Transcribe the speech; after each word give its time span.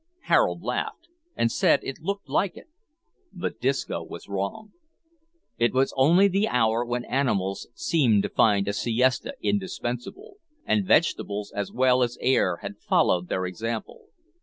Harold 0.23 0.63
laughed, 0.63 1.09
and 1.35 1.51
said 1.51 1.79
it 1.83 2.01
looked 2.01 2.27
like 2.27 2.57
it. 2.57 2.67
But 3.31 3.59
Disco 3.61 4.01
was 4.01 4.27
wrong. 4.27 4.71
It 5.59 5.75
was 5.75 5.93
only 5.95 6.27
the 6.27 6.47
hour 6.47 6.83
when 6.83 7.05
animals 7.05 7.67
seem 7.75 8.23
to 8.23 8.29
find 8.29 8.67
a 8.67 8.73
siesta 8.73 9.35
indispensable, 9.43 10.37
and 10.65 10.87
vegetables 10.87 11.53
as 11.55 11.71
well 11.71 12.01
as 12.01 12.17
air 12.19 12.57
had 12.63 12.79
followed 12.79 13.27
their 13.29 13.45
example. 13.45 14.07